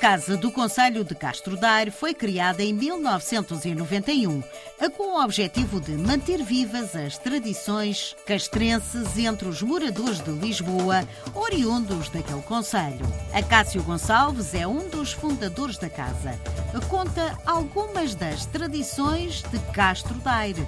[0.00, 4.42] Casa do Conselho de Castro Daire foi criada em 1991,
[4.96, 12.08] com o objetivo de manter vivas as tradições castrenses entre os moradores de Lisboa, oriundos
[12.08, 13.04] daquele conselho.
[13.34, 16.32] Acácio Gonçalves é um dos fundadores da casa.
[16.88, 20.66] Conta algumas das tradições de Castro Daire,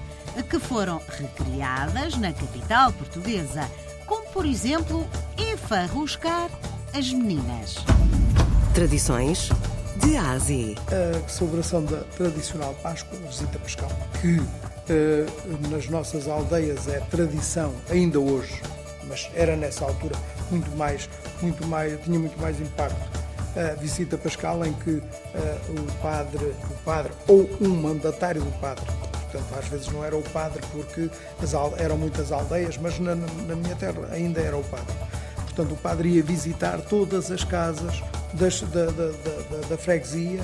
[0.50, 3.66] que foram recriadas na capital portuguesa,
[4.04, 6.50] como por exemplo enfarruscar
[6.92, 7.76] as meninas.
[8.74, 9.50] Tradições
[9.96, 14.40] de A a celebração da tradicional Páscoa, visita pascal, que
[14.88, 15.26] eh,
[15.68, 18.62] nas nossas aldeias é tradição ainda hoje,
[19.06, 20.16] mas era nessa altura
[20.50, 21.06] muito mais,
[21.42, 22.96] muito mais, tinha muito mais impacto.
[23.54, 25.02] A visita pascal em que
[25.34, 30.16] eh, o padre, o padre ou um mandatário do padre, portanto às vezes não era
[30.16, 31.10] o padre porque
[31.76, 34.94] eram muitas aldeias, mas na, na minha terra ainda era o padre.
[35.44, 38.02] Portanto, o padre ia visitar todas as casas
[38.34, 40.40] das- da, da- da- da- freguesia,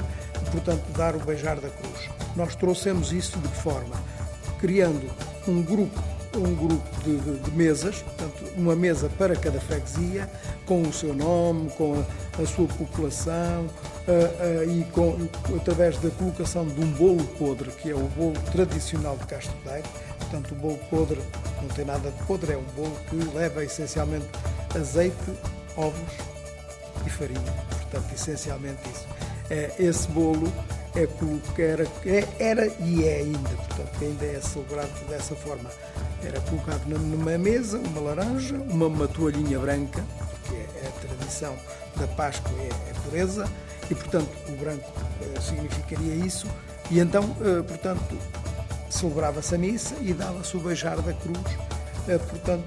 [0.53, 2.09] portanto, dar o beijar da cruz.
[2.37, 3.97] Nós trouxemos isso de que forma?
[4.59, 5.09] Criando
[5.47, 6.03] um grupo,
[6.37, 10.29] um grupo de, de- de mesas, portanto, uma mesa para cada freguesia,
[10.67, 13.67] com o seu nome, com a, a sua população,
[14.07, 15.17] ah, ah, e com,
[15.57, 19.87] através da colocação de um bolo podre, que é o bolo tradicional de Castro Daire.
[20.19, 21.21] Portanto, o bolo podre
[21.63, 24.27] não tem nada de podre, é um bolo que leva essencialmente
[24.79, 25.17] azeite,
[25.77, 26.13] ovos
[27.07, 27.78] e farinha.
[27.91, 29.07] Portanto, essencialmente isso.
[29.51, 30.53] É, esse bolo
[30.95, 35.35] é colo- que era, é- era e é ainda, portanto, que ainda é celebrado dessa
[35.35, 35.71] forma.
[36.23, 41.57] Era colocado numa mesa, uma laranja, uma, uma toalhinha branca, porque é, a tradição
[41.97, 43.49] da Páscoa, é, é pureza,
[43.91, 46.47] e portanto o branco eh, significaria isso,
[46.91, 48.19] e então, eh, portanto,
[48.91, 51.39] celebrava-se a missa e dava-se o beijar da cruz,
[52.07, 52.65] eh, portanto,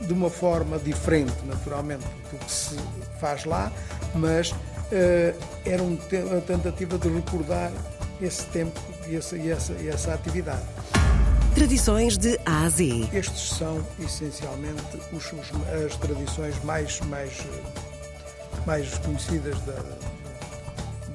[0.00, 2.76] de uma forma diferente, naturalmente, do que se
[3.20, 3.70] faz lá,
[4.14, 4.54] mas
[4.92, 5.34] eh,
[5.64, 5.98] era um
[6.30, 7.70] uma tentativa de recordar
[8.20, 8.78] esse tempo
[9.08, 10.62] e essa, e essa, e essa atividade.
[11.54, 13.08] Tradições de A a Z.
[13.12, 19.76] Estes são essencialmente os- os- as tradições mais, mais, eh, mais conhecidas da,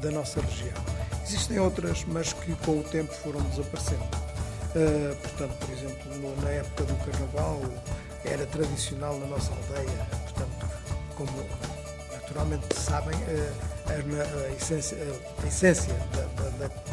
[0.01, 0.73] da nossa região.
[1.27, 4.03] Existem outras, mas que com o tempo foram desaparecendo.
[4.75, 7.59] Uh, portanto, por exemplo, na época do Carnaval
[8.25, 10.67] era tradicional na nossa aldeia, portanto,
[11.15, 11.45] como
[12.13, 13.53] naturalmente sabem, uh,
[13.87, 14.97] a, a essência,
[15.43, 16.89] a essência da, da- da-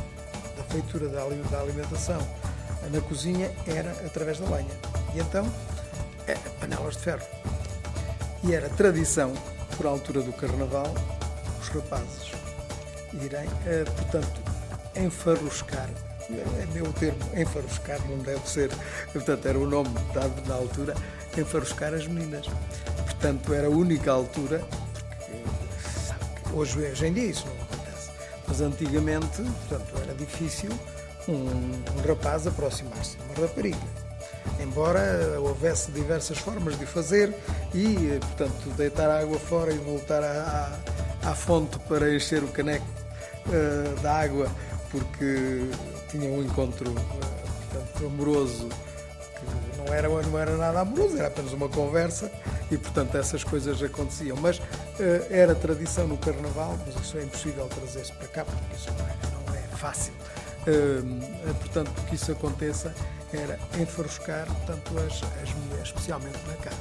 [0.69, 1.21] feitura da
[1.51, 2.19] da alimentação
[2.91, 4.75] na cozinha era através da lenha.
[5.15, 5.51] E então,
[6.27, 7.23] é, panelas de ferro.
[8.45, 9.33] E era tradição,
[9.77, 10.93] por altura do Carnaval,
[11.61, 12.33] os rapazes
[13.15, 14.41] irem, eh, portanto,
[14.97, 15.89] enfarruscar.
[16.31, 18.71] É meu termo, enfarruscar, não deve ser,
[19.13, 20.95] portanto, era o nome dado na altura,
[21.39, 22.47] enfarruscar as meninas.
[23.05, 28.11] Portanto, era a única altura, porque hoje, hoje em dia isso não acontece,
[28.49, 30.71] mas antigamente, portanto, era difícil
[31.29, 34.07] um, um rapaz aproximar-se de uma rapariga
[34.61, 37.35] embora houvesse diversas formas de fazer
[37.75, 40.73] e, portanto, deitar a água fora e voltar à,
[41.25, 42.87] à, fonte para encher o caneco
[43.53, 44.49] eh, da água,
[44.91, 45.69] porque
[46.09, 51.53] tinha um encontro eh, portanto, amoroso que não era, não era nada amoroso, era apenas
[51.53, 52.31] uma conversa
[52.71, 54.37] e, portanto, essas coisas aconteciam.
[54.37, 54.61] Mas
[54.99, 59.07] eh, era tradição no Carnaval, mas isso é impossível trazer-se para cá, porque isso não
[59.07, 59.15] é,
[59.49, 60.13] não é fácil.
[60.69, 61.21] Hum,
[61.61, 62.93] portanto, que isso aconteça
[63.33, 66.77] era enfarruscar portanto, as, as mulheres, especialmente na cara.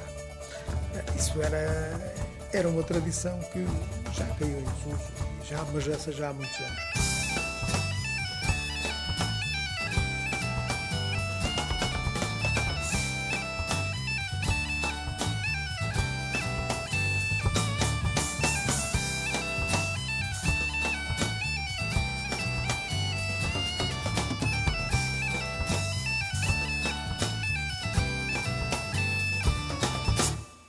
[0.94, 2.14] Eh, Isso era,
[2.52, 3.64] era uma tradição que
[4.12, 5.12] já caiu em desuso,
[5.48, 7.05] já, mas essa já há muitos anos.